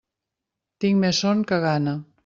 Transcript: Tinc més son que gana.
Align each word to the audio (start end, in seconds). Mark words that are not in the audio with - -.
Tinc 0.85 0.99
més 1.05 1.23
son 1.27 1.45
que 1.53 1.65
gana. 1.69 1.99